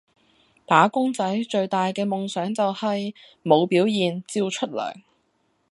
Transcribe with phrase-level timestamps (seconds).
[0.65, 3.13] 打工仔最大噶夢想就係，
[3.43, 4.95] 冇表現，照出糧